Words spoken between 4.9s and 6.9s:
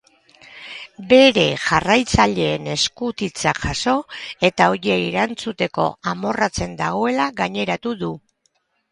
erantzuteko amorratzen